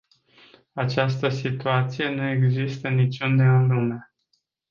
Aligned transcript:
Această 0.73 1.29
situație 1.29 2.09
nu 2.09 2.27
există 2.29 2.89
niciunde 2.89 3.43
în 3.43 3.67
lume. 3.67 4.13